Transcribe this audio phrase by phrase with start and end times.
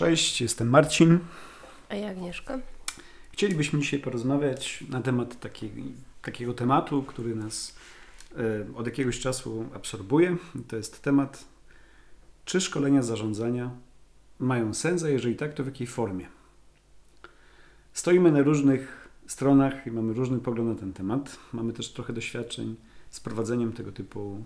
[0.00, 1.18] Cześć, jestem Marcin.
[1.88, 2.58] A ja Agnieszka.
[3.32, 5.72] Chcielibyśmy dzisiaj porozmawiać na temat takiej,
[6.22, 7.76] takiego tematu, który nas
[8.36, 10.36] e, od jakiegoś czasu absorbuje.
[10.68, 11.44] To jest temat,
[12.44, 13.70] czy szkolenia zarządzania
[14.38, 16.26] mają sens, a jeżeli tak, to w jakiej formie.
[17.92, 21.38] Stoimy na różnych stronach i mamy różny pogląd na ten temat.
[21.52, 22.76] Mamy też trochę doświadczeń
[23.10, 24.44] z prowadzeniem tego typu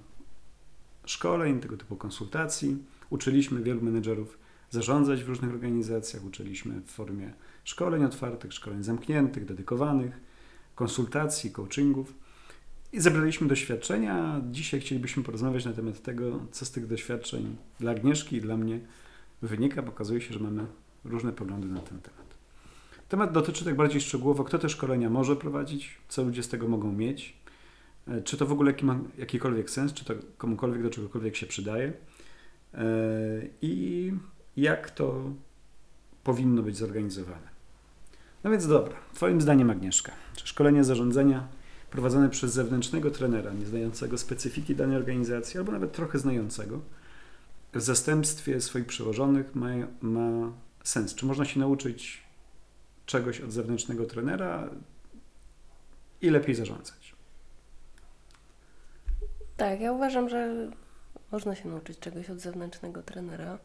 [1.06, 2.78] szkoleń, tego typu konsultacji.
[3.10, 4.43] Uczyliśmy wielu menedżerów
[4.74, 6.24] zarządzać w różnych organizacjach.
[6.24, 7.32] Uczyliśmy w formie
[7.64, 10.20] szkoleń otwartych, szkoleń zamkniętych, dedykowanych,
[10.74, 12.14] konsultacji, coachingów.
[12.92, 14.40] I zebraliśmy doświadczenia.
[14.50, 18.80] Dzisiaj chcielibyśmy porozmawiać na temat tego, co z tych doświadczeń dla Agnieszki i dla mnie
[19.42, 19.82] wynika.
[19.82, 20.66] Pokazuje się, że mamy
[21.04, 22.34] różne poglądy na ten temat.
[23.08, 26.92] Temat dotyczy tak bardziej szczegółowo, kto te szkolenia może prowadzić, co ludzie z tego mogą
[26.92, 27.36] mieć,
[28.08, 31.92] e, czy to w ogóle ma jakikolwiek sens, czy to komukolwiek do czegokolwiek się przydaje
[32.74, 32.84] e,
[33.62, 34.12] i
[34.56, 35.22] jak to
[36.24, 37.54] powinno być zorganizowane.
[38.44, 41.48] No więc dobra, Twoim zdaniem Agnieszka, czy szkolenie zarządzania
[41.90, 46.80] prowadzone przez zewnętrznego trenera, nie znającego specyfiki danej organizacji, albo nawet trochę znającego,
[47.72, 49.68] w zastępstwie swoich przełożonych ma,
[50.00, 50.52] ma
[50.84, 51.14] sens?
[51.14, 52.22] Czy można się nauczyć
[53.06, 54.70] czegoś od zewnętrznego trenera
[56.22, 57.14] i lepiej zarządzać?
[59.56, 60.70] Tak, ja uważam, że
[61.32, 63.58] można się nauczyć czegoś od zewnętrznego trenera.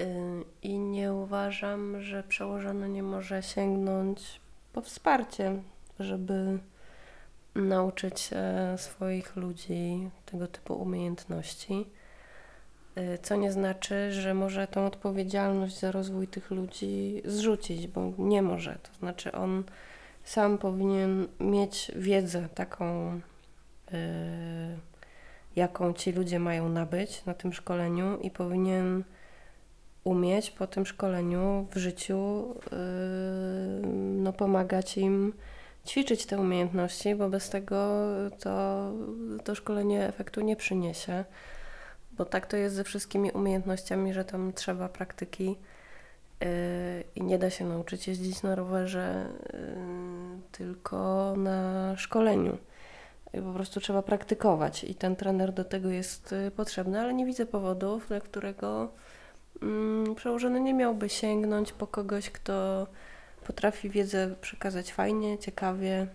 [0.00, 4.40] Y, I nie uważam, że przełożony nie może sięgnąć
[4.72, 5.62] po wsparcie,
[6.00, 6.58] żeby
[7.54, 8.30] nauczyć
[8.76, 11.86] swoich ludzi tego typu umiejętności.
[12.98, 18.42] Y, co nie znaczy, że może tą odpowiedzialność za rozwój tych ludzi zrzucić, bo nie
[18.42, 18.78] może.
[18.82, 19.64] To znaczy, on
[20.24, 23.20] sam powinien mieć wiedzę taką,
[23.92, 23.98] yy,
[25.56, 29.04] jaką ci ludzie mają nabyć na tym szkoleniu, i powinien
[30.04, 32.78] umieć po tym szkoleniu w życiu yy,
[34.16, 35.32] no, pomagać im
[35.86, 37.76] ćwiczyć te umiejętności, bo bez tego
[38.40, 38.90] to,
[39.44, 41.24] to szkolenie efektu nie przyniesie.
[42.12, 45.56] Bo tak to jest ze wszystkimi umiejętnościami, że tam trzeba praktyki
[46.40, 46.46] yy,
[47.16, 49.58] i nie da się nauczyć jeździć na rowerze yy,
[50.52, 52.58] tylko na szkoleniu.
[53.32, 57.46] Po prostu trzeba praktykować i ten trener do tego jest yy, potrzebny, ale nie widzę
[57.46, 58.88] powodów, dla którego
[60.16, 62.86] przełożony nie miałby sięgnąć po kogoś, kto
[63.46, 66.06] potrafi wiedzę przekazać fajnie, ciekawie,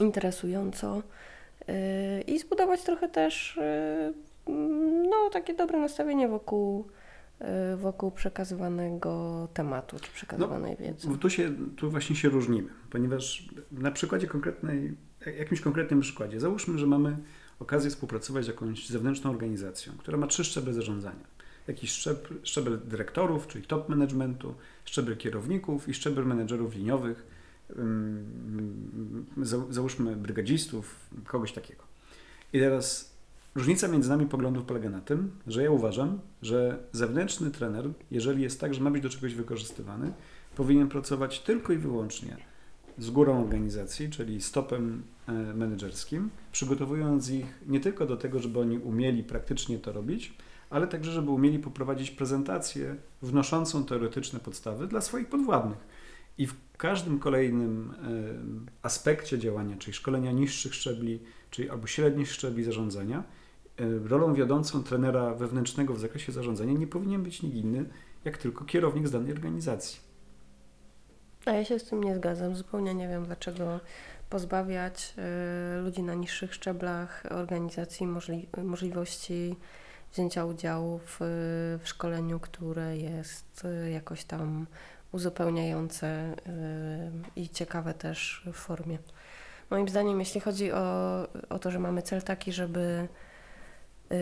[0.00, 1.02] interesująco
[1.68, 1.74] yy,
[2.20, 3.58] i zbudować trochę też
[4.46, 4.52] yy,
[5.10, 6.86] no, takie dobre nastawienie wokół,
[7.40, 11.18] yy, wokół przekazywanego tematu czy przekazywanej no, wiedzy.
[11.18, 14.96] Tu, się, tu właśnie się różnimy, ponieważ na przykładzie konkretnej,
[15.38, 17.16] jakimś konkretnym przykładzie, załóżmy, że mamy
[17.60, 21.35] okazję współpracować z jakąś zewnętrzną organizacją, która ma trzy szczeble zarządzania
[21.68, 24.54] jakiś szczebel, szczebel dyrektorów, czyli top managementu,
[24.84, 27.26] szczebel kierowników i szczebel menedżerów liniowych,
[29.70, 31.82] załóżmy brygadzistów, kogoś takiego.
[32.52, 33.16] I teraz
[33.54, 38.60] różnica między nami poglądów polega na tym, że ja uważam, że zewnętrzny trener, jeżeli jest
[38.60, 40.12] tak, że ma być do czegoś wykorzystywany,
[40.56, 42.36] powinien pracować tylko i wyłącznie
[42.98, 48.78] z górą organizacji, czyli stopem e, menedżerskim, przygotowując ich nie tylko do tego, żeby oni
[48.78, 50.34] umieli praktycznie to robić,
[50.70, 55.78] ale także, żeby umieli poprowadzić prezentację wnoszącą teoretyczne podstawy dla swoich podwładnych.
[56.38, 57.94] I w każdym kolejnym
[58.82, 63.24] aspekcie działania, czyli szkolenia niższych szczebli, czyli albo średnich szczebli zarządzania,
[64.04, 67.84] rolą wiodącą trenera wewnętrznego w zakresie zarządzania nie powinien być nikt inny,
[68.24, 70.00] jak tylko kierownik z danej organizacji.
[71.46, 72.56] A ja się z tym nie zgadzam.
[72.56, 73.80] Zupełnie nie wiem, dlaczego
[74.30, 75.14] pozbawiać
[75.78, 79.56] y, ludzi na niższych szczeblach organizacji możli możliwości
[80.12, 81.16] wzięcia udziału w,
[81.82, 84.66] w szkoleniu, które jest y, jakoś tam
[85.12, 86.36] uzupełniające
[87.36, 88.98] y, i ciekawe też w formie.
[89.70, 93.08] Moim zdaniem, jeśli chodzi o, o to, że mamy cel taki, żeby
[94.12, 94.16] y,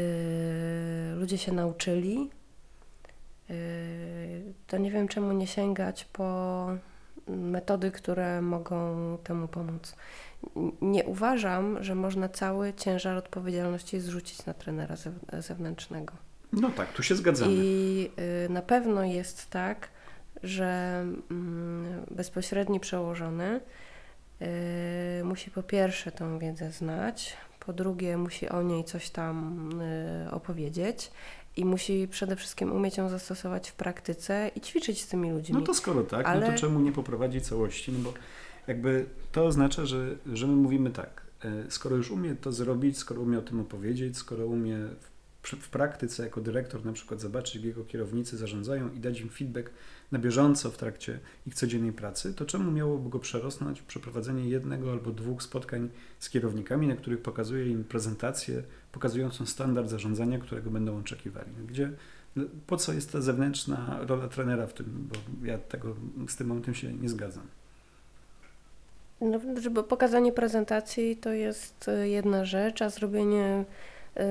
[1.17, 2.31] ludzie się nauczyli,
[4.67, 6.69] to nie wiem czemu nie sięgać po
[7.29, 9.97] metody, które mogą temu pomóc
[10.83, 14.97] nie uważam, że można cały ciężar odpowiedzialności zrzucić na trenera
[15.39, 16.13] zewnętrznego.
[16.53, 17.53] No tak, tu się zgadzamy.
[17.55, 18.11] I
[18.47, 19.89] y, na pewno jest tak,
[20.43, 21.01] że
[21.31, 23.61] mm, bezpośredni przełożony
[25.21, 29.69] y, musi po pierwsze tą wiedzę znać, po drugie musi o niej coś tam
[30.27, 31.11] y, opowiedzieć
[31.57, 35.55] i musi przede wszystkim umieć ją zastosować w praktyce i ćwiczyć z tymi ludźmi.
[35.55, 36.41] No to skoro tak, Ale...
[36.41, 37.93] no to czemu nie poprowadzić całości?
[37.93, 38.13] No bo
[38.67, 43.21] jakby to oznacza, że, że my mówimy tak, e, skoro już umie to zrobić, skoro
[43.21, 44.79] umie o tym opowiedzieć, skoro umie
[45.45, 49.71] w, praktyce jako dyrektor na przykład zobaczyć, jak jego kierownicy zarządzają i dać im feedback
[50.13, 55.11] na bieżąco w trakcie ich codziennej pracy, to czemu miałoby go przerosnąć przeprowadzenie jednego albo
[55.11, 58.63] dwóch spotkań z kierownikami, na których pokazuje im prezentację
[58.93, 61.51] pokazującą standard zarządzania, którego będą oczekiwali.
[61.69, 61.91] Gdzie,
[62.37, 65.97] no, po co jest ta zewnętrzna rola trenera w tym, bo ja tego,
[66.29, 67.47] z tym momentem się nie zgadzam.
[69.21, 73.65] No, żeby pokazanie prezentacji to jest y, jedna rzecz, a zrobienie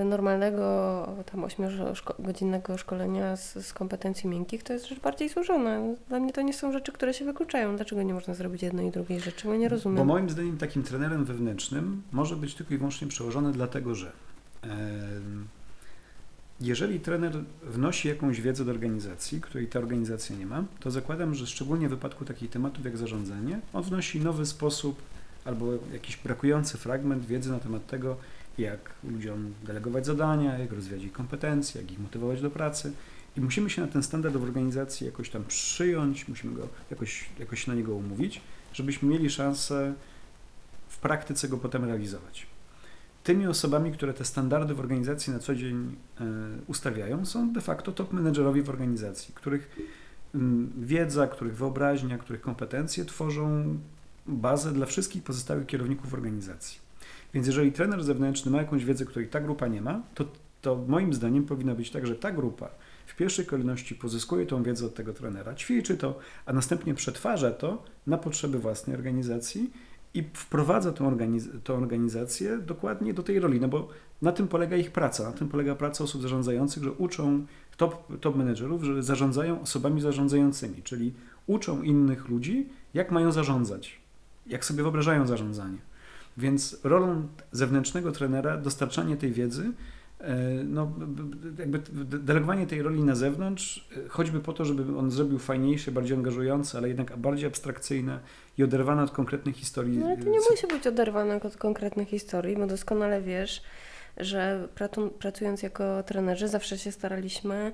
[0.06, 5.80] normalnego, tam 8-godzinnego szkolenia z, z kompetencji miękkich to jest rzecz bardziej złożona.
[6.10, 7.76] Dla mnie to nie są rzeczy, które się wykluczają.
[7.76, 9.48] Dlaczego nie można zrobić jednej i drugiej rzeczy?
[9.48, 9.98] Bo nie rozumiem.
[9.98, 14.12] Bo moim zdaniem takim trenerem wewnętrznym może być tylko i wyłącznie przełożony dlatego, że
[16.62, 17.34] jeżeli trener
[17.64, 21.92] wnosi jakąś wiedzę do organizacji, której ta organizacja nie ma, to zakładam, że szczególnie w
[21.92, 25.02] wypadku takich tematów jak zarządzanie, on wnosi nowy sposób
[25.46, 28.18] albo jakiś brakujący fragment wiedzy na temat tego,
[28.58, 32.94] jak ludziom delegować zadania, jak rozwijać ich kompetencje, jak ich motywować do pracy.
[33.38, 37.68] I musimy się na ten standard w organizacji jakoś tam przyjąć, musimy go jakoś, jakoś
[37.68, 38.42] na niego umówić,
[38.74, 39.94] żebyśmy mieli szansę
[40.88, 42.48] w praktyce go potem realizować
[43.24, 46.26] tymi osobami, które te standardy w organizacji na co dzień e,
[46.68, 49.76] ustawiają, są de facto top menedżerowie w organizacji, których
[50.78, 53.78] wiedza, których wyobraźnia, których kompetencje tworzą
[54.28, 56.83] bazę dla wszystkich pozostałych kierowników organizacji.
[57.34, 60.26] Więc jeżeli trener zewnętrzny ma jakąś wiedzę, której ta grupa nie ma, to,
[60.62, 62.70] to moim zdaniem powinno być tak, że ta grupa
[63.06, 67.84] w pierwszej kolejności pozyskuje tą wiedzę od tego trenera, ćwiczy to, a następnie przetwarza to
[68.08, 69.72] na potrzeby własnej organizacji
[70.14, 73.88] i wprowadza tą, organiz tą organizację dokładnie do tej roli, no bo
[74.22, 77.46] na tym polega ich praca, na tym polega praca osób zarządzających, że uczą
[77.78, 81.14] top, top menedżerów, że zarządzają osobami zarządzającymi, czyli
[81.48, 84.00] uczą innych ludzi, jak mają zarządzać,
[84.48, 85.78] jak sobie wyobrażają zarządzanie.
[86.38, 89.72] Więc rolą zewnętrznego trenera dostarczanie tej wiedzy
[90.24, 90.92] E, no,
[91.60, 91.80] jakby
[92.20, 96.78] delegowanie tej roli na zewnątrz, e, choćby po to, żeby on zrobił fajniejsze, bardziej angażujące,
[96.78, 98.20] ale jednak bardziej abstrakcyjne
[98.58, 99.98] i oderwane od konkretnych historii.
[99.98, 103.62] No ale to nie musi być oderwane od konkretnych historii, bo doskonale wiesz,
[104.18, 104.68] że
[105.20, 107.72] pracując jako trenerzy zawsze się staraliśmy E,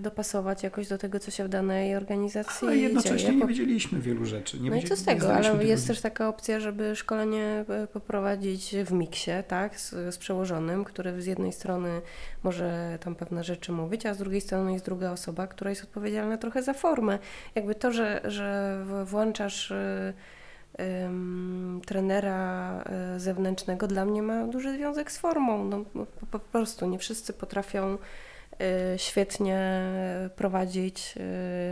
[0.00, 3.36] dopasować jakoś do tego, co się w danej organizacji Ale jednocześnie dzieje.
[3.36, 4.60] nie wiedzieliśmy wielu rzeczy.
[4.60, 8.76] Nie no i co z tego, ale jest też taka opcja, żeby szkolenie e, poprowadzić
[8.84, 12.00] w miksie, tak, z, z przełożonym, który z jednej strony
[12.42, 16.38] może tam pewne rzeczy mówić, a z drugiej strony jest druga osoba, która jest odpowiedzialna
[16.38, 17.18] trochę za formę.
[17.54, 19.72] Jakby to, że, że włączasz
[20.78, 21.10] e,
[21.86, 25.64] trenera e, zewnętrznego dla mnie ma duży związek z formą.
[25.64, 27.98] No, po, po prostu nie wszyscy potrafią
[28.62, 29.82] Y, świetnie
[30.36, 31.14] prowadzić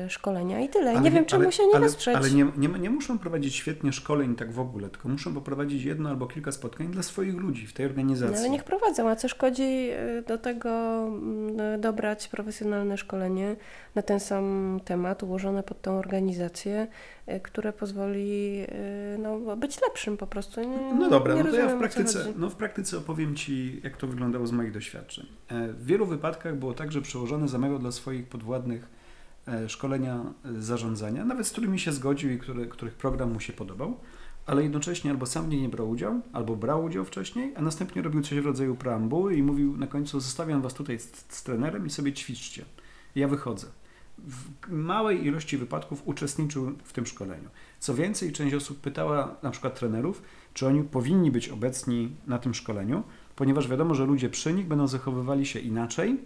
[0.06, 0.90] y, szkolenia i tyle.
[0.90, 2.16] Ale nie, wiem, czemu ale, się nie ale, wesprzeć.
[2.16, 6.08] Ale nie, nie, nie muszą prowadzić świetnie szkoleń tak w ogóle, tylko muszą poprowadzić jedno
[6.08, 8.34] albo kilka spotkań dla swoich ludzi w tej organizacji.
[8.34, 9.90] No, ale niech prowadzą, a co szkodzi
[10.26, 10.70] do tego
[11.06, 13.56] mm, dobrać profesjonalne szkolenie
[13.94, 16.86] na ten sam temat, ułożone pod tą organizację,
[17.42, 18.66] które pozwoli
[19.18, 20.60] no, być lepszym po prostu.
[20.60, 24.06] Nie, no dobra, no to ja w praktyce, no w praktyce opowiem Ci, jak to
[24.06, 25.26] wyglądało z moich doświadczeń.
[25.48, 28.88] E, w wielu wypadkach było tak, że przełożony zamawiał dla swoich podwładnych
[29.48, 33.52] e, szkolenia e, zarządzania, nawet z którymi się zgodził i który, których program mu się
[33.52, 33.96] podobał,
[34.46, 38.22] ale jednocześnie albo sam w nie brał udziału, albo brał udział wcześniej, a następnie robił
[38.22, 41.90] coś w rodzaju preambuły i mówił na końcu zostawiam was tutaj z, z trenerem i
[41.90, 42.64] sobie ćwiczcie.
[43.14, 43.66] Ja wychodzę.
[44.18, 47.48] W małej ilości wypadków uczestniczył w tym szkoleniu.
[47.80, 50.22] Co więcej, część osób pytała na przykład trenerów,
[50.54, 53.02] czy oni powinni być obecni na tym szkoleniu,
[53.36, 56.18] ponieważ wiadomo, że ludzie przy nich będą zachowywali się inaczej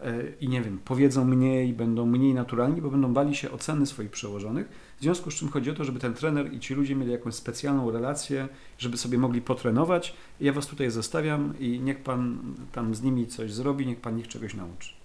[0.00, 4.10] e, i nie wiem, powiedzą mniej, będą mniej naturalni, bo będą bali się oceny swoich
[4.10, 4.68] przełożonych.
[4.98, 7.34] W związku z czym chodzi o to, żeby ten trener i ci ludzie mieli jakąś
[7.34, 8.48] specjalną relację,
[8.78, 10.14] żeby sobie mogli potrenować.
[10.40, 12.38] Ja was tutaj zostawiam i niech pan
[12.72, 15.01] tam z nimi coś zrobi, niech pan ich czegoś nauczy.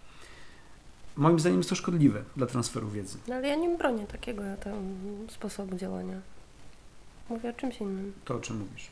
[1.17, 3.17] Moim zdaniem jest to szkodliwe dla transferu wiedzy.
[3.27, 4.73] No ale ja nie bronię takiego tam
[5.29, 6.21] sposobu działania.
[7.29, 8.13] Mówię o czymś innym.
[8.25, 8.87] To o czym mówisz?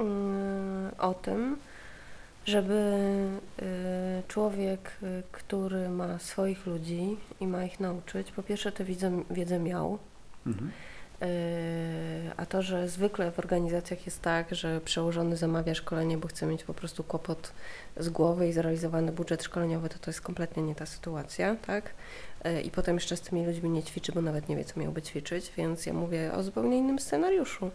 [0.00, 1.56] Y, o tym,
[2.46, 2.74] żeby
[3.62, 3.64] y,
[4.28, 9.58] człowiek, y, który ma swoich ludzi i ma ich nauczyć, po pierwsze tę wiedzę, wiedzę
[9.58, 9.98] miał.
[10.46, 10.70] Mhm.
[12.36, 16.64] A to, że zwykle w organizacjach jest tak, że przełożony zamawia szkolenie, bo chce mieć
[16.64, 17.52] po prostu kłopot
[17.96, 21.90] z głowy i zrealizowany budżet szkoleniowy, to to jest kompletnie nie ta sytuacja, tak?
[22.64, 25.52] I potem jeszcze z tymi ludźmi nie ćwiczy, bo nawet nie wie, co miałby ćwiczyć,
[25.56, 27.70] więc ja mówię o zupełnie innym scenariuszu.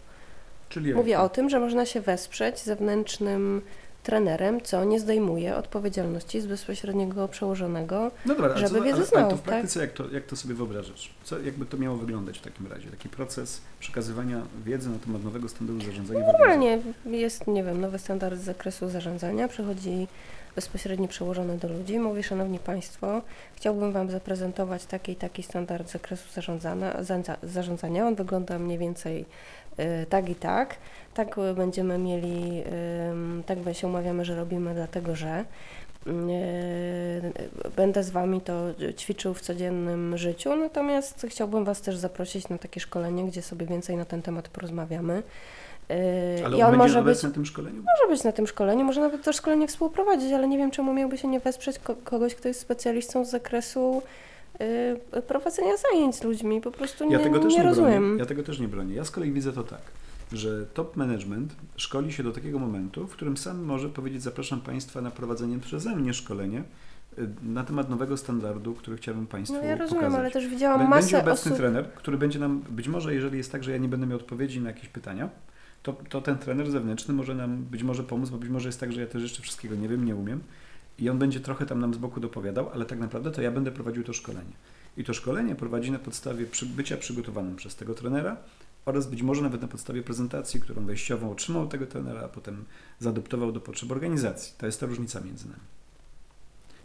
[0.69, 3.61] Czyli Mówię o tym, że można się wesprzeć zewnętrznym
[4.05, 8.12] trenerem, co nie zdejmuje odpowiedzialności z bezpośredniego przełożonego.
[8.25, 9.47] No dobra, ale Żeby co, wiedzę ale, ale znał, to w tak?
[9.50, 11.13] praktyce jak, to, jak to sobie wyobrażasz?
[11.24, 12.89] Co, jakby to miało wyglądać w takim razie?
[12.89, 16.19] Taki proces przekazywania wiedzy na temat nowego standardu zarządzania?
[16.27, 20.07] Normalnie jest, nie wiem, nowy standard z zakresu zarządzania, przychodzi
[20.55, 23.21] bezpośredni przełożony do ludzi, mówi, szanowni państwo,
[23.55, 28.07] chciałbym wam zaprezentować taki i taki standard z zakresu zarządzania, za- zarządzania.
[28.07, 29.25] on wygląda mniej więcej
[29.79, 30.75] y, tak i tak,
[31.15, 32.63] tak y, będziemy mieli,
[33.45, 35.45] tak się umawiamy, że robimy dlatego, że
[36.07, 36.12] y,
[37.75, 38.53] będę z wami to
[38.98, 43.98] ćwiczył w codziennym życiu, natomiast chciałbym was też zaprosić na takie szkolenie, gdzie sobie więcej
[43.98, 45.24] na ten temat porozmawiamy.
[45.91, 47.84] Y, Ale I on, on może być, na tym szkoleniu?
[48.00, 51.17] może być na tym szkoleniu, może nawet to szkolenie współprowadzić, ale nie wiem, czemu miałby
[51.17, 54.01] się nie wesprzeć ko- kogoś, kto jest specjalistą z zakresu
[55.27, 56.62] prowadzenia zajęć z ludźmi.
[56.62, 58.03] Po prostu nie, Ja tego też nie nie, rozumiem.
[58.03, 58.19] bronię.
[58.19, 58.95] Ja tego też nie bronię.
[58.95, 59.81] Ja z kolei widzę to tak,
[60.34, 65.01] że top management szkoli się do takiego momentu, w którym sam może powiedzieć: Zapraszam Państwa
[65.01, 66.63] na prowadzenie przeze mnie szkolenie
[67.20, 70.20] y, na temat nowego standardu, który chciałbym Państwu No ja rozumiem, pokazać.
[70.20, 71.58] ale też widziałam Bę- Będzie masę obecny osób.
[71.58, 74.62] trener, który będzie nam, być może jeżeli jest tak, że ja nie będę miał odpowiedzi
[74.62, 75.29] na jakieś pytania,
[75.84, 78.91] to, to ten trener zewnętrzny może nam być może pomóc, bo być może jest tak,
[78.94, 80.39] że ja też jeszcze wszystkiego nie wiem, nie umiem
[81.00, 83.72] i on będzie trochę tam nam z boku dopowiadał, ale tak naprawdę to ja będę
[83.72, 84.51] prowadził to szkolenie.
[84.98, 88.38] I to szkolenie prowadzi na podstawie przy, bycia przygotowanym przez tego trenera
[88.86, 92.65] oraz być może nawet na podstawie prezentacji, którą wejściową otrzymał tego trenera, a potem
[93.00, 94.54] zaadoptował do potrzeb organizacji.
[94.58, 95.62] To jest ta różnica między nami.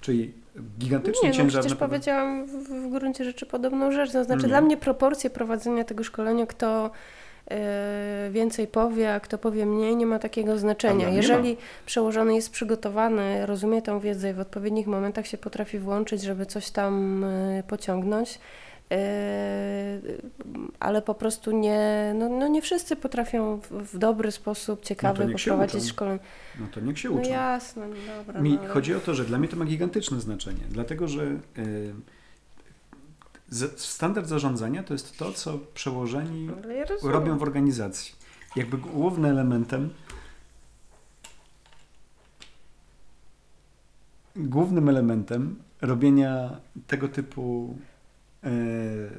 [0.00, 0.32] Czyli
[0.78, 4.12] gigantyczny Nie, no ciężar przecież powiedziałam w, w gruncie rzeczy podobną rzecz.
[4.12, 4.48] To znaczy Nie.
[4.48, 6.90] dla mnie proporcje prowadzenia tego szkolenia, kto
[7.50, 11.08] y, więcej powie, a kto powie mniej, nie ma takiego znaczenia.
[11.08, 16.46] Jeżeli przełożony jest przygotowany, rozumie tą wiedzę i w odpowiednich momentach się potrafi włączyć, żeby
[16.46, 18.38] coś tam y, pociągnąć,
[20.80, 25.50] ale po prostu nie, no, no nie wszyscy potrafią w, w dobry sposób, ciekawy się
[25.50, 26.18] poprowadzić szkolenie.
[26.60, 27.30] No to niech się No uczą.
[27.30, 28.40] jasne, no dobra.
[28.40, 31.22] Mi no, ale- chodzi o to, że dla mnie to ma gigantyczne znaczenie, dlatego że
[31.58, 31.94] y,
[33.48, 36.46] z- standard zarządzania to jest to, co przełożeni
[37.02, 38.14] ja robią w organizacji.
[38.56, 39.90] Jakby głównym elementem
[44.36, 47.74] głównym elementem robienia tego typu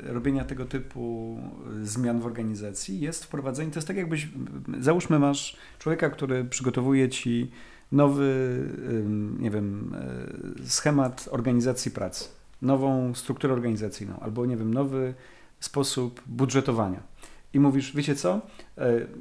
[0.03, 1.37] robienia tego typu
[1.83, 4.27] zmian w organizacji jest wprowadzenie, to jest tak jakbyś,
[4.79, 7.51] załóżmy masz człowieka, który przygotowuje ci
[7.91, 8.59] nowy,
[9.39, 9.95] nie wiem,
[10.63, 12.25] e, schemat organizacji pracy,
[12.61, 15.13] nową strukturę organizacyjną, albo nie wiem, nowy
[15.59, 17.03] sposób budżetowania.
[17.53, 18.41] I mówisz, wiecie co, e,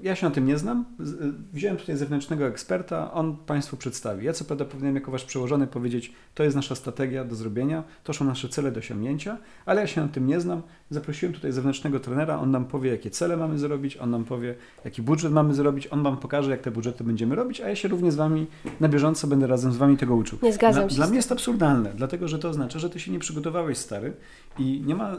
[0.03, 1.05] ja się na tym nie znam, e,
[1.53, 4.27] wziąłem tutaj zewnętrznego eksperta, on Państwu przedstawi.
[4.27, 8.13] Ja co prawda powinienem jako Wasz przełożony powiedzieć, to jest nasza strategia do zrobienia, to
[8.13, 10.63] są nasze cele do osiągnięcia, ale ja się na tym nie znam.
[10.91, 15.03] Zaprosiłem tutaj zewnętrznego trenera, on nam powie, jakie cele mamy zrobić, on nam powie, jaki
[15.03, 18.15] budżet mamy zrobić, on Wam pokaże, jak te budżety będziemy robić, a ja się również
[18.15, 18.47] z Wami
[18.81, 20.39] na bieżąco będę razem z Wami tego uczył.
[20.43, 23.13] Nie zgadzam Dla, się dla mnie jest absurdalne, dlatego że to oznacza, że ty się
[23.13, 24.13] nie przygotowałeś stary
[24.59, 25.17] i nie ma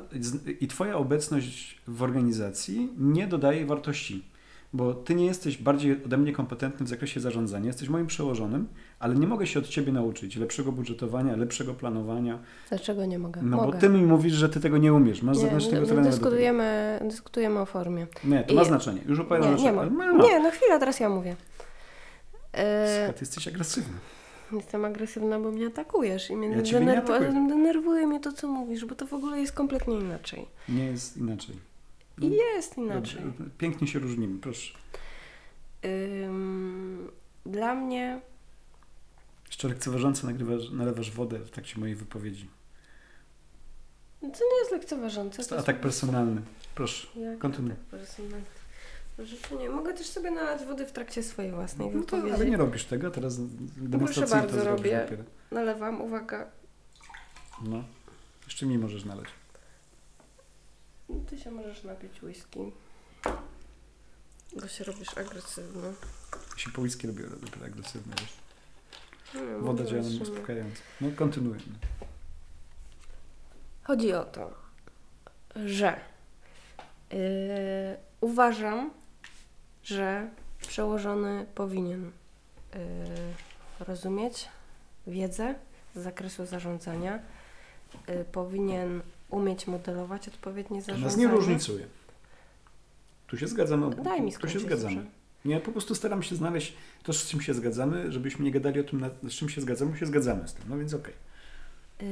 [0.59, 4.30] i twoja obecność w organizacji nie dodaje wartości.
[4.73, 8.67] Bo ty nie jesteś bardziej ode mnie kompetentny w zakresie zarządzania, jesteś moim przełożonym,
[8.99, 12.39] ale nie mogę się od ciebie nauczyć lepszego budżetowania, lepszego planowania.
[12.69, 13.41] Dlaczego nie mogę?
[13.43, 13.71] No mogę.
[13.71, 15.21] bo ty mi mówisz, że ty tego nie umiesz.
[15.21, 16.09] Masz zewnętrznego no, trenera.
[16.11, 18.07] dyskutujemy, dyskutujemy o formie.
[18.23, 19.01] Nie, to ma I- znaczenie.
[19.07, 19.85] Już opowiadam Nie, nie ma.
[19.85, 20.05] ma.
[20.23, 21.35] Nie, no chwila, teraz ja mówię.
[22.53, 23.97] E, Ty jesteś agresywny.
[24.53, 28.95] jestem agresywna, bo mnie atakujesz i mnie Ja denerw- denerwuje mnie to, co mówisz, bo
[28.95, 30.45] to w ogóle jest kompletnie inaczej.
[30.69, 31.70] Nie jest inaczej.
[32.21, 33.21] I jest inaczej.
[33.57, 34.73] Pięknie się różnimy, proszę.
[36.25, 37.11] Ym,
[37.45, 38.21] dla mnie
[39.47, 42.49] Jeszcze lekceważąco nagrywasz, nalewasz wodę w trakcie mojej wypowiedzi.
[44.21, 45.43] to nie jest lekceważące.
[45.43, 46.41] To To jest atak personalny.
[46.75, 47.71] Proszę, Jak kontynuuj.
[47.71, 48.41] atak personalny?
[49.19, 49.69] Rzeczy nie.
[49.69, 52.35] Mogę też sobie nalać wody w trakcie swojej własnej No to, wypowiedzi.
[52.35, 53.35] ale nie robisz tego, teraz
[53.77, 55.01] demonstracyjnie bardzo, to zrobisz robię.
[55.03, 55.23] dopiero.
[55.51, 56.47] Nalewam, uwaga.
[57.63, 57.83] No.
[58.45, 59.25] Jeszcze mi możesz nalać.
[61.29, 62.71] Ty się możesz napić whisky.
[64.61, 65.93] Bo się robisz agresywny.
[66.57, 68.37] Się po whisky robię dopiero agresywnie, wiesz.
[69.35, 70.31] Nie wiem, Woda działa na mnie jeszcze nie.
[70.33, 70.81] uspokajająco.
[71.01, 71.57] No kontynuuj.
[73.83, 74.53] Chodzi o to,
[75.55, 75.99] że
[77.11, 77.17] yy,
[78.21, 78.91] uważam,
[79.83, 80.29] że
[80.61, 82.03] przełożony powinien
[82.73, 82.79] yy,
[83.79, 84.49] rozumieć
[85.07, 85.55] wiedzę
[85.95, 87.19] z zakresu zarządzania,
[88.07, 89.01] yy, powinien
[89.31, 91.05] umieć modelować odpowiednie To zarządzanie.
[91.05, 91.85] nas nie różnicuje.
[93.27, 93.95] Tu się zgadzamy.
[93.95, 94.95] Daj mi tu się skończyć, zgadzamy.
[94.95, 95.09] proszę.
[95.45, 96.73] Nie, po prostu staram się znaleźć
[97.03, 100.05] to, z czym się zgadzamy, żebyśmy nie gadali o tym, z czym się zgadzamy, się
[100.05, 100.65] zgadzamy z tym.
[100.69, 101.13] No więc okej.
[102.01, 102.07] Yy,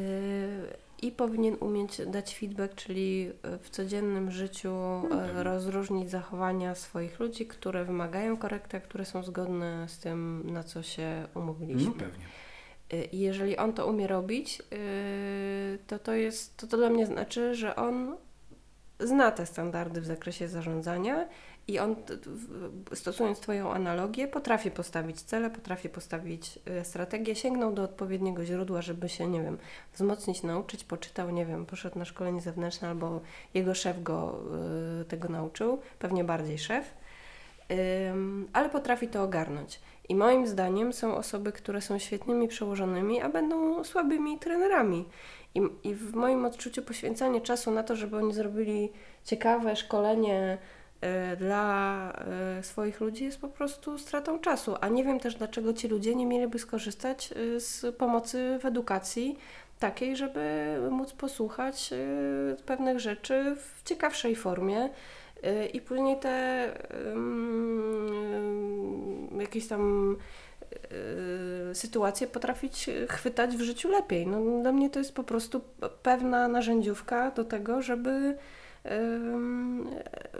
[1.01, 4.71] i powinien umieć dać feedback, czyli e, w codziennym życiu
[5.11, 10.63] e, rozróżnić zachowania swoich ludzi, które wymagają korekty, a które są zgodne z tym, na
[10.63, 11.85] co się umówiliśmy.
[11.85, 12.25] No pewnie.
[12.93, 17.05] Y, I jeżeli on to umie robić, y, to to jest, to, to dla mnie
[17.05, 18.17] znaczy, że on
[18.99, 21.27] zna te standardy w zakresie zarządzania
[21.67, 21.95] i on,
[22.93, 29.09] stosując Twoją analogię, potrafi postawić cele, potrafi postawić y, strategię, sięgnął do odpowiedniego źródła, żeby
[29.09, 29.57] się, nie wiem,
[29.93, 33.21] wzmocnić, nauczyć, poczytał, nie wiem, poszedł na szkolenie zewnętrzne albo
[33.53, 34.39] jego szef go
[35.07, 36.93] tego nauczył, pewnie bardziej szef,
[38.53, 39.79] ale potrafi to ogarnąć.
[40.09, 45.05] I moim zdaniem są osoby, które są świetnymi przełożonymi, a będą słabymi trenerami.
[45.55, 48.91] I, I w moim odczuciu poświęcanie czasu na to, żeby oni zrobili
[49.23, 50.57] ciekawe szkolenie
[51.33, 52.13] y, dla
[52.59, 54.75] y, swoich ludzi jest po prostu stratą czasu.
[54.81, 59.37] A nie wiem też, dlaczego ci ludzie nie mieliby skorzystać y, z pomocy w edukacji
[59.79, 61.93] takiej, żeby móc posłuchać
[62.65, 64.89] pewnych rzeczy w ciekawszej formie.
[65.73, 66.67] I później te
[69.41, 70.15] jakieś tam
[71.71, 74.27] y, sytuacje potrafić chwytać w życiu lepiej.
[74.27, 75.61] No, dla mnie to jest po prostu
[76.03, 78.37] pewna narzędziówka do tego, żeby
[78.91, 79.87] ym,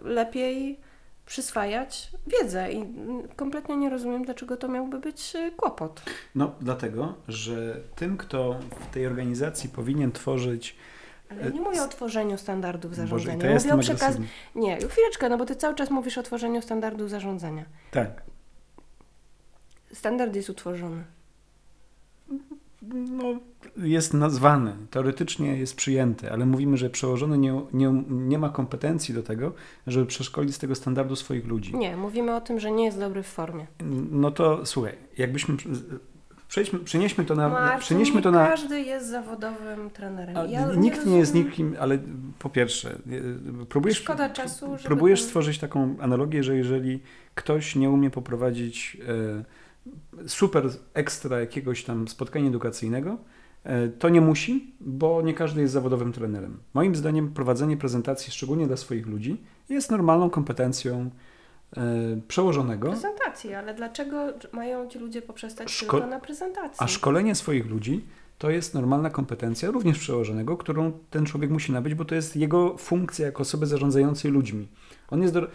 [0.02, 0.80] lepiej
[1.26, 2.86] przyswajać wiedzę i
[3.36, 6.02] kompletnie nie rozumiem, dlaczego to miałby być y, kłopot.
[6.36, 10.76] No dlatego, że tym, kto w tej organizacji powinien tworzyć
[11.32, 13.40] Ale ja nie mówię o tworzeniu standardów Boże, zarządzania.
[13.40, 14.02] to ja mówię o przekaz...
[14.02, 14.28] agresywny.
[14.56, 17.66] Nie, chwileczkę, no bo ty cały czas mówisz o tworzeniu standardów zarządzania.
[17.92, 18.22] Tak.
[19.94, 21.04] Standard jest utworzony.
[22.92, 23.24] No,
[23.78, 29.24] jest nazwany, teoretycznie jest przyjęty, ale mówimy, że przełożony nie, nie, nie ma kompetencji do
[29.24, 29.54] tego,
[29.88, 31.76] żeby przeszkolić z tego standardu swoich ludzi.
[31.76, 33.68] Nie, mówimy o tym, że nie jest dobry w formie.
[34.12, 35.56] No to słuchaj, jakbyśmy.
[36.48, 37.50] Przejdźmy, przenieśmy to na.
[37.50, 40.50] Marcin, przenieśmy nie to na każdy jest zawodowym trenerem.
[40.50, 42.00] Ja nikt nie jest nikim, ale
[42.40, 42.90] po pierwsze,
[43.62, 47.00] e, próbujesz, Szkoda czasu, próbujesz ten- stworzyć taką analogię, że jeżeli
[47.36, 48.98] ktoś nie umie poprowadzić
[49.40, 49.44] e,
[50.28, 53.18] super ekstra jakiegoś tam spotkania edukacyjnego,
[53.64, 56.58] e, to nie musi, bo nie każdy jest zawodowym trenerem.
[56.74, 59.38] Moim zdaniem prowadzenie prezentacji, szczególnie dla swoich ludzi,
[59.70, 61.10] jest normalną kompetencją
[61.78, 61.82] e,
[62.28, 62.90] przełożonego.
[62.90, 66.78] Prezentacji, ale dlaczego mają ci ludzie poprzestać Szko- tylko na prezentacji?
[66.78, 68.06] A szkolenie swoich ludzi
[68.40, 72.78] to jest normalna kompetencja, również przełożonego, którą ten człowiek musi nabyć, bo to jest jego
[72.78, 74.68] funkcja jako osoby zarządzającej ludźmi.
[75.10, 75.48] On jest do...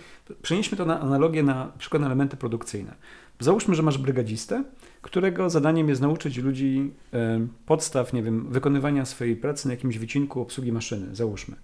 [0.43, 2.95] Przenieśmy to na analogię na przykład na elementy produkcyjne.
[3.41, 4.65] Załóżmy, że masz brygadzistę,
[5.03, 10.41] którego zadaniem jest nauczyć ludzi e, podstaw, nie wiem, wykonywania swojej pracy na jakimś wycinku
[10.41, 11.57] obsługi maszyny, załóżmy.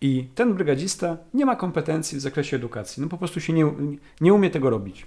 [0.00, 3.72] I ten brygadzista nie ma kompetencji w zakresie edukacji, no po prostu się nie,
[4.20, 5.06] nie umie tego robić.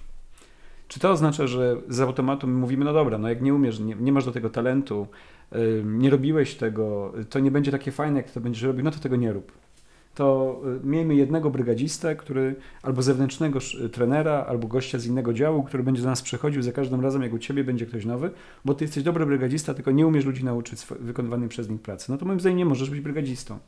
[0.88, 3.94] Czy to oznacza, że z automatu my mówimy, no dobra, no jak nie umiesz, nie,
[3.94, 5.06] nie masz do tego talentu,
[5.52, 8.98] y, nie robiłeś tego, to nie będzie takie fajne, jak to będziesz robił, no to
[8.98, 9.52] tego nie rób.
[10.16, 15.62] To y, miejmy jednego brygadzistę, który albo zewnętrznego sz- trenera, albo gościa z innego działu,
[15.62, 18.30] który będzie do nas przychodził za każdym razem, jak u ciebie będzie ktoś nowy,
[18.64, 22.12] bo ty jesteś dobry brygadzista, tylko nie umiesz ludzi nauczyć wykonywanej przez nich pracy.
[22.12, 23.58] No to moim zdaniem nie możesz być brygadzistą.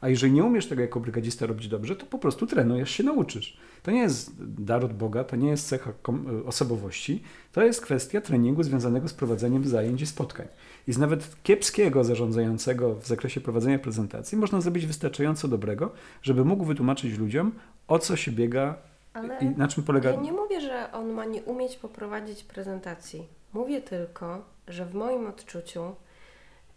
[0.00, 3.56] A jeżeli nie umiesz tego jako brygadzista robić dobrze, to po prostu trenujesz się, nauczysz.
[3.82, 8.20] To nie jest dar od Boga, to nie jest cecha kom- osobowości, to jest kwestia
[8.20, 10.46] treningu związanego z prowadzeniem zajęć i spotkań.
[10.88, 15.92] I z nawet kiepskiego zarządzającego w zakresie prowadzenia prezentacji można zrobić wystarczająco dobrego,
[16.22, 17.52] żeby mógł wytłumaczyć ludziom,
[17.88, 18.74] o co się biega
[19.14, 20.10] Ale i na czym polega.
[20.10, 23.28] ja nie mówię, że on ma nie umieć poprowadzić prezentacji.
[23.52, 25.94] Mówię tylko, że w moim odczuciu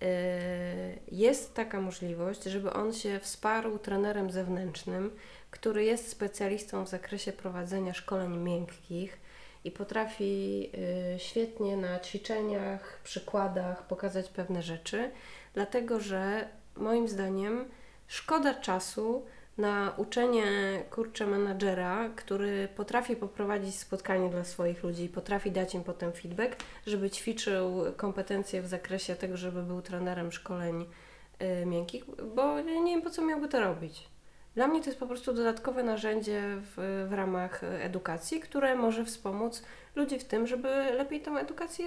[0.01, 0.07] yy,
[1.11, 5.11] jest taka możliwość, żeby on się wsparł trenerem zewnętrznym,
[5.51, 9.24] który jest specjalistą w zakresie prowadzenia szkoleń miękkich
[9.65, 15.12] i potrafi yy, świetnie na ćwiczeniach, przykładach pokazać pewne rzeczy,
[15.54, 16.47] dlatego że
[16.78, 17.65] moim zdaniem
[18.08, 19.25] szkoda czasu
[19.58, 20.45] na uczenie
[20.91, 26.56] kurczę menadżera, który potrafi poprowadzić spotkanie dla swoich ludzi i potrafi dać im potem feedback,
[26.88, 30.86] żeby ćwiczył kompetencje w zakresie tego, żeby był trenerem szkoleń
[31.62, 34.14] y, miękkich, bo nie wiem po co miałby to robić.
[34.55, 39.63] Dla mnie to jest po prostu dodatkowe narzędzie w, w ramach edukacji, które może wspomóc
[39.95, 41.85] ludzi w tym, żeby lepiej tą edukację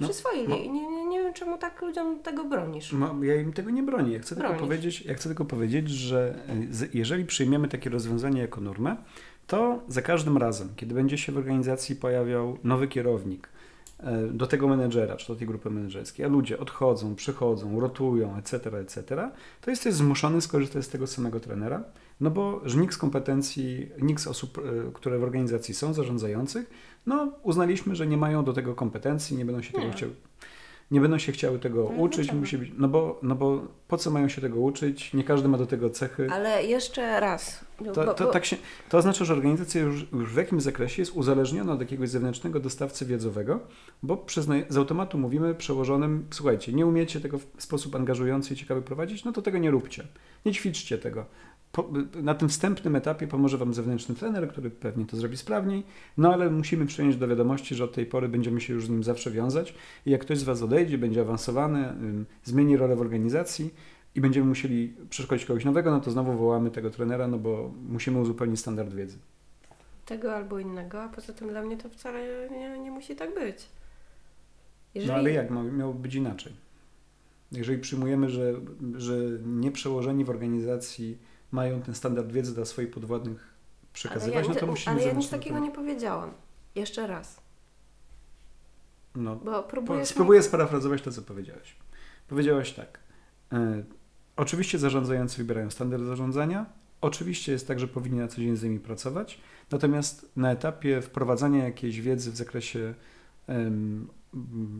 [0.00, 0.48] No, przyswoili.
[0.48, 0.56] no.
[0.56, 2.92] Nie, nie, nie wiem, czemu tak ludziom tego bronisz.
[2.92, 4.12] No, ja im tego nie bronię.
[4.12, 6.34] Ja chcę, tylko powiedzieć, ja chcę tylko powiedzieć, że
[6.70, 8.96] y, z- jeżeli przyjmiemy takie rozwiązanie jako normę,
[9.46, 13.57] to za każdym razem, kiedy będzie się w organizacji pojawiał nowy kierownik e,
[14.30, 19.30] do tego menedżera, czy do tej grupy menedżerskiej, a ludzie odchodzą, przychodzą, rotują, etc., etc.,
[19.60, 21.84] to jesteś zmuszony skorzystać z tego samego trenera,
[22.20, 26.70] no bo że nikt z kompetencji, nikt z osób, e, które w organizacji są zarządzających,
[27.06, 29.92] no uznaliśmy, że nie mają do tego kompetencji, nie będą się tego Nie.
[29.92, 30.12] chciały.
[30.90, 32.40] Nie będą się chciały tego Ale uczyć, dlaczego?
[32.40, 35.14] musi być, no bo, no bo po co mają się tego uczyć?
[35.14, 36.28] Nie każdy ma do tego cechy.
[36.32, 37.64] Ale jeszcze raz.
[37.94, 38.56] To, to, tak się,
[38.88, 43.06] to oznacza, że organizacja już, już w jakimś zakresie jest uzależniona od jakiegoś zewnętrznego dostawcy
[43.06, 43.60] wiedzowego,
[44.02, 48.82] bo przyznaj, z automatu mówimy przełożonym, słuchajcie, nie umiecie tego w sposób angażujący i ciekawy
[48.82, 50.06] prowadzić, no to tego nie róbcie.
[50.46, 51.26] Nie ćwiczcie tego.
[51.72, 51.90] Po,
[52.22, 55.82] na tym wstępnym etapie pomoże Wam zewnętrzny trener, który pewnie to zrobi sprawniej,
[56.16, 59.04] no ale musimy przyjąć do wiadomości, że od tej pory będziemy się już z nim
[59.04, 59.74] zawsze wiązać
[60.06, 61.94] i jak ktoś z Was odejdzie, będzie awansowany,
[62.44, 63.74] zmieni rolę w organizacji,
[64.14, 68.20] i będziemy musieli przeszkolić kogoś nowego, no to znowu wołamy tego trenera, no bo musimy
[68.20, 69.18] uzupełnić standard wiedzy.
[70.06, 73.66] Tego albo innego, a poza tym dla mnie to wcale nie, nie musi tak być.
[75.06, 76.52] No ale jak ma- miało być inaczej?
[77.52, 78.54] Jeżeli przyjmujemy, że,
[78.96, 79.14] że
[79.46, 81.18] nieprzełożeni w organizacji
[81.52, 83.54] mają ten standard wiedzy dla swoich podwładnych
[83.92, 86.30] przekazywać, ja, no to musimy Ale ja nic takiego nie powiedziałam.
[86.74, 87.40] Jeszcze raz.
[89.14, 90.08] No, Bo po, próbujesz...
[90.08, 91.76] spróbuję sparafrazować to, co powiedziałeś.
[92.28, 92.98] Powiedziałaś tak.
[93.52, 93.82] E,
[94.36, 96.66] oczywiście zarządzający wybierają standard zarządzania.
[97.00, 99.40] Oczywiście jest tak, że powinni na co dzień z nimi pracować.
[99.70, 102.94] Natomiast na etapie wprowadzania jakiejś wiedzy w zakresie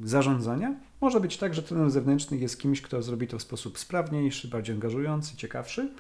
[0.05, 4.49] zarządzania może być tak, że trener zewnętrzny jest kimś, kto zrobi to w sposób sprawniejszy,
[4.49, 5.95] bardziej angażujący, ciekawszy,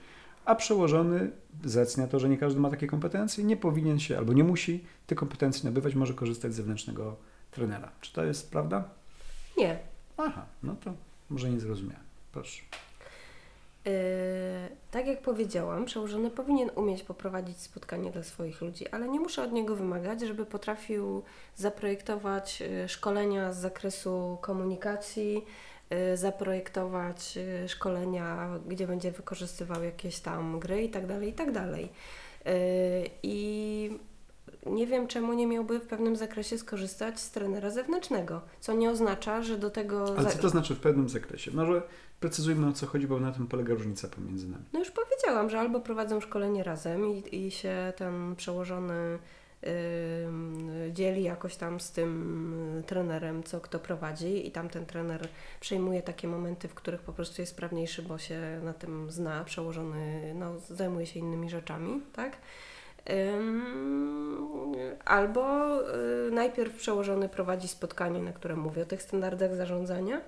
[0.48, 1.30] a przełożony
[1.64, 5.18] zacnia to, że nie każdy ma takie kompetencje, nie powinien się albo nie musi tych
[5.18, 7.16] kompetencji nabywać, może korzystać z zewnętrznego
[7.50, 7.90] trenera.
[8.00, 8.84] Czy to jest prawda?
[9.56, 9.78] Nie.
[10.16, 10.92] Aha, no to
[11.30, 12.04] może nie zrozumiałem.
[12.32, 12.62] Proszę.
[13.84, 13.92] Yy,
[14.90, 19.52] tak jak powiedziałam, przełożony powinien umieć poprowadzić spotkanie dla swoich ludzi, ale nie muszę od
[19.52, 21.22] niego wymagać, żeby potrafił
[21.56, 25.44] zaprojektować yy, szkolenia z zakresu komunikacji,
[26.14, 31.88] zaprojektować yy, szkolenia, gdzie będzie wykorzystywał jakieś tam gry i tak dalej, i tak dalej.
[32.44, 32.52] Yy,
[33.22, 33.98] I
[34.66, 39.42] nie wiem, czemu nie miałby w pewnym zakresie skorzystać z trenera zewnętrznego, co nie oznacza,
[39.42, 40.18] że do tego...
[40.18, 41.50] Ale co to znaczy w pewnym zakresie?
[41.50, 41.82] Może
[42.20, 44.64] precyzujmy o co chodzi, bo na tym polega różnica pomiędzy nami.
[44.72, 49.18] No już powiedziałam, że albo prowadzą szkolenie razem i, i się ten przełożony
[50.92, 55.28] dzieli jakoś tam z tym y, trenerem, co kto prowadzi i tam ten trener
[55.60, 60.34] przejmuje takie momenty, w których po prostu jest sprawniejszy, bo się na tym zna, przełożony
[60.34, 62.36] no, zajmuje się innymi rzeczami, tak?
[65.04, 65.74] Albo
[66.28, 70.20] y, najpierw przełożony prowadzi spotkanie, na którym mówi o tych standardach zarządzania,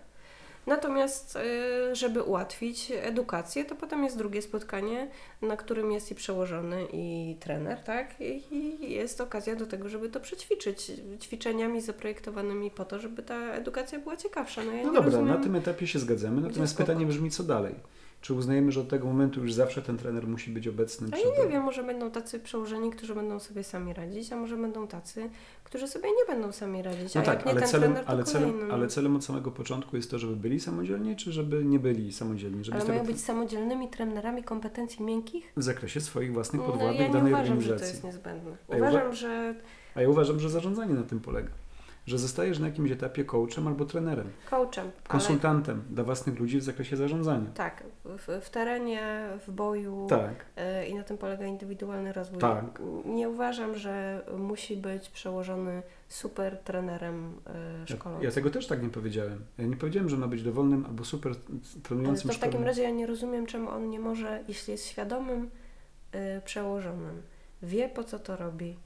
[0.71, 5.09] Natomiast, y, żeby ułatwić edukację, to potem jest drugie spotkanie,
[5.43, 8.15] na którym jest i przełożony, i trener, tak?
[8.21, 13.99] I, jest okazja do tego, żeby to przećwiczyć ćwiczeniami zaprojektowanymi po to, żeby ta edukacja
[13.99, 14.65] była ciekawsza.
[14.65, 15.29] No, ja No dobra, rozumiem...
[15.29, 17.75] na tym etapie się zgadzamy, natomiast pytanie brzmi, co dalej?
[18.21, 21.09] Czy uznajemy, że od tego momentu już zawsze ten trener musi być obecny?
[21.13, 24.57] A ja nie wiem, może będą tacy przełożeni, którzy będą sobie sami radzić, a może
[24.57, 25.31] będą tacy,
[25.65, 27.15] którzy sobie nie będą sami radzić.
[27.15, 28.75] No tak, ale celem, trener, ale, celem, no.
[28.75, 32.65] ale celem od samego początku jest to, żeby byli samodzielni, czy żeby nie byli samodzielni?
[32.65, 35.53] Żeby Ale mają być samodzielnymi trenerami kompetencji miękkich?
[35.57, 37.93] w zakresie swoich własnych No, podwładnych ja nie danej uważam, że to organizacji.
[37.93, 38.57] jest niezbędne.
[38.69, 39.55] A ja Uważam, że
[39.95, 41.51] A ja uważam, że zarządzanie na tym polega.
[42.11, 46.63] Że zostajesz na jakimś etapie coachem albo trenerem, coachem, ale konsultantem dla własnych ludzi w
[46.63, 47.51] zakresie zarządzania.
[47.55, 50.45] tak, w, w terenie, w boju Tak.
[50.83, 52.39] y, i na tym polega indywidualny rozwój.
[52.41, 52.83] Tak.
[53.05, 57.51] Nie uważam, że musi być przełożony super trenerem y,
[57.91, 58.25] Ja, szkolącym.
[58.25, 59.45] ja tego też tak nie powiedziałem.
[59.59, 62.83] Ja nie powiedziałem, że ma być dowolnym albo super Ale trenującym to w takim razie
[62.83, 65.51] ja nie rozumiem, czemu on nie może, jeśli jest świadomym
[66.15, 67.23] y, przełożonym,
[67.63, 68.77] wie po co to robi,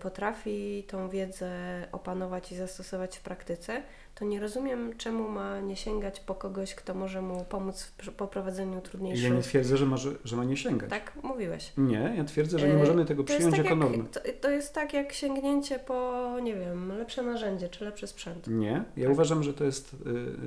[0.00, 1.50] potrafi tą wiedzę
[1.92, 3.82] opanować i zastosować w praktyce,
[4.14, 8.12] to nie rozumiem, czemu ma nie sięgać po kogoś, kto może mu pomóc w pr-
[8.12, 9.32] poprowadzeniu Ja trudniejszych.
[9.32, 10.90] nie twierdzę, że ma, że, ma nie sięgać.
[10.90, 11.72] Tak mówiłeś.
[11.76, 14.04] Nie, ja twierdzę, że nie E, możemy tego To przyjąć tak jako jak, normę.
[14.12, 18.46] to, to jest tak jak sięgnięcie po, nie wiem, lepsze narzędzie czy lepszy sprzęt.
[18.46, 19.12] Nie, ja Tak.
[19.12, 19.96] uważam, że to jest,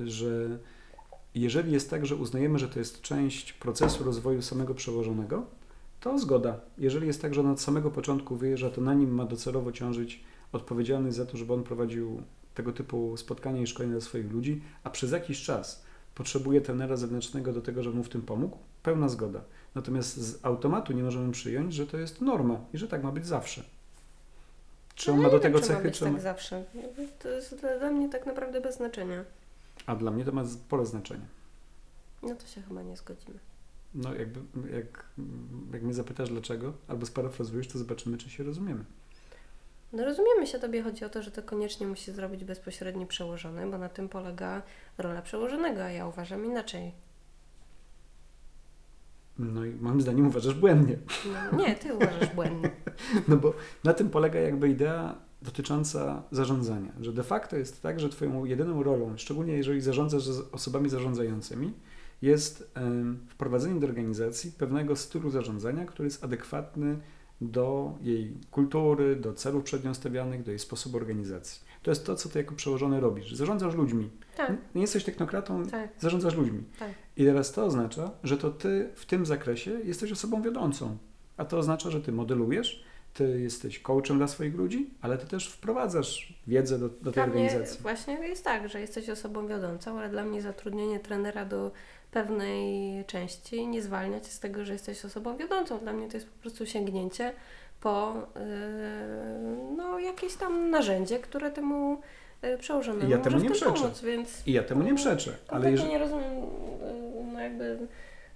[0.04, 0.58] y, że
[1.34, 5.42] jeżeli jest tak, że uznajemy, że to jest część procesu rozwoju samego przełożonego,
[6.00, 6.60] to zgoda.
[6.78, 10.24] Jeżeli jest tak, że on od samego początku wyjeżdża, to na nim ma docelowo ciążyć
[10.52, 12.22] odpowiedzialność za to, żeby on prowadził
[12.54, 15.82] tego typu spotkania i szkolenia dla swoich ludzi, a przez jakiś czas
[16.14, 19.40] potrzebuje trenera zewnętrznego do tego, żeby mu w tym pomógł, pełna zgoda.
[19.74, 23.26] Natomiast z automatu nie możemy przyjąć, że to jest norma i że tak ma być
[23.26, 23.62] zawsze.
[24.94, 26.20] Czy on No, ma nie do wiem, tego czy ma cechy, czy tak ma...
[26.20, 26.64] zawsze.
[27.18, 29.24] To jest dla, mnie tak naprawdę bez znaczenia.
[29.86, 31.26] A dla mnie to ma spore znaczenie.
[32.22, 33.38] No to się chyba nie zgodzimy.
[33.94, 34.40] No jakby,
[34.72, 35.04] jak,
[35.72, 38.84] jak mnie zapytasz dlaczego, albo sparafrazujesz, to zobaczymy, czy się rozumiemy.
[39.92, 43.78] No rozumiemy się, tobie chodzi o to, że to koniecznie musi zrobić bezpośredni przełożony, bo
[43.78, 44.62] na tym polega
[44.98, 46.92] rola przełożonego, a ja uważam inaczej.
[49.38, 50.96] No i moim zdaniem uważasz błędnie.
[51.52, 52.70] No, nie, ty uważasz błędnie.
[53.28, 58.08] No bo na tym polega jakby idea dotycząca zarządzania, że de facto jest tak, że
[58.08, 61.72] Twoją jedyną rolą, szczególnie jeżeli zarządzasz z osobami zarządzającymi,
[62.22, 62.70] jest
[63.28, 66.98] wprowadzenie do organizacji pewnego stylu zarządzania, który jest adekwatny
[67.40, 71.68] do jej kultury, do celów przed nią stawianych, do jej sposobu organizacji.
[71.82, 73.32] To jest to, co Ty jako przełożony robisz.
[73.32, 74.10] Zarządzasz ludźmi.
[74.36, 75.90] Tak, Nie jesteś technokratą, tak.
[75.98, 76.62] zarządzasz ludźmi.
[76.78, 76.90] Tak.
[77.16, 80.96] I teraz to oznacza, że to ty w tym zakresie jesteś osobą wiodącą.
[81.36, 85.48] A to oznacza, że ty modelujesz, ty jesteś coachem dla swoich ludzi, ale ty też
[85.48, 87.82] wprowadzasz wiedzę do, do tej mnie organizacji.
[87.82, 91.72] właśnie jest tak, że jesteś osobą wiodącą, ale dla mnie zatrudnienie trenera do
[92.10, 95.78] pewnej części nie zwalnia cię z tego, że jesteś osobą wiodącą.
[95.78, 97.32] Dla mnie to jest po prostu sięgnięcie
[97.80, 98.42] po yy,
[99.76, 102.00] no, jakieś tam narzędzie, które temu
[102.42, 103.72] yy, przełożonemu ja temu nie przeczę.
[103.72, 107.78] pomóc, więc I ja temu nie przeczę, ale jeżeli, nie rozumiem, yy, no jakby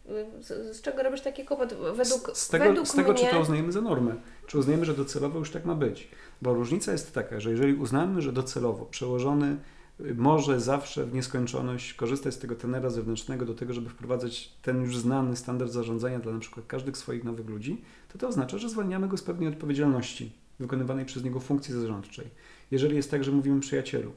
[0.06, 1.74] yy, z, z czego robisz taki kłopot.
[1.74, 3.24] Według, z, z tego, według z tego mnie...
[3.24, 4.14] czy to uznajemy za normę,
[4.46, 6.08] czy uznajemy, że docelowo już tak ma być.
[6.42, 9.56] Bo różnica jest taka, że jeżeli uznamy, że docelowo przełożony
[10.14, 14.96] może zawsze w nieskończoność korzystać z tego trenera zewnętrznego do tego, żeby wprowadzać ten już
[14.96, 19.08] znany standard zarządzania dla na przykład każdych swoich nowych ludzi, to to oznacza, że zwalniamy
[19.08, 22.26] go z pewnej odpowiedzialności wykonywanej przez niego funkcji zarządczej.
[22.70, 24.12] Jeżeli jest tak, że mówimy przyjacielu,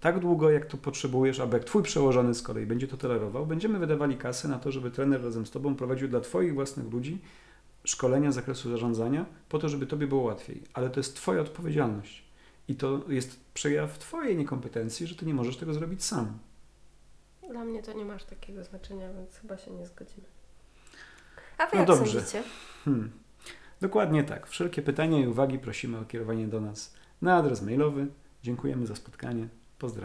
[0.00, 3.78] tak długo jak to potrzebujesz, aby jak twój przełożony z kolei będzie to tolerował, będziemy
[3.78, 7.18] wydawali kasę na to, żeby trener razem z tobą prowadził dla twoich własnych ludzi
[7.84, 10.62] szkolenia z zakresu zarządzania, po to, żeby tobie było łatwiej.
[10.74, 12.25] Ale to jest twoja odpowiedzialność.
[12.68, 16.38] I to jest przejaw twojej niekompetencji, że ty nie możesz tego zrobić sam.
[17.50, 20.26] Dla mnie to nie masz takiego znaczenia, więc chyba się nie zgodzimy.
[21.58, 22.12] A wy No jak dobrze.
[22.20, 22.42] sądzicie?
[22.84, 23.10] Hmm.
[23.80, 24.46] Dokładnie tak.
[24.46, 28.06] Wszelkie pytania i uwagi prosimy o kierowanie do nas na adres mailowy.
[28.42, 29.48] Dziękujemy za spotkanie.
[29.78, 30.04] Pozdrawiam.